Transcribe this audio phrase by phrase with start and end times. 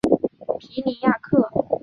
[0.59, 1.47] 皮尼亚克。